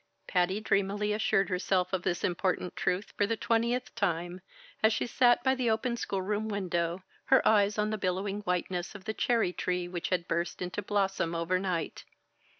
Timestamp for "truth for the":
2.75-3.37